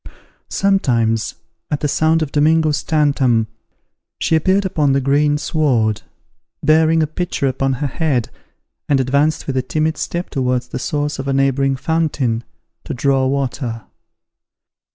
Sometimes 0.49 1.35
at 1.69 1.81
the 1.81 1.87
sound 1.87 2.23
of 2.23 2.31
Domingo's 2.31 2.81
tantam 2.81 3.45
she 4.19 4.35
appeared 4.35 4.65
upon 4.65 4.93
the 4.93 4.99
green 4.99 5.37
sward, 5.37 6.01
bearing 6.63 7.03
a 7.03 7.05
pitcher 7.05 7.45
upon 7.47 7.73
her 7.73 7.85
head, 7.85 8.31
and 8.89 8.99
advanced 8.99 9.45
with 9.45 9.57
a 9.57 9.61
timid 9.61 9.97
step 9.97 10.31
towards 10.31 10.69
the 10.69 10.79
source 10.79 11.19
of 11.19 11.27
a 11.27 11.33
neighbouring 11.33 11.75
fountain, 11.75 12.43
to 12.83 12.95
draw 12.95 13.27
water. 13.27 13.83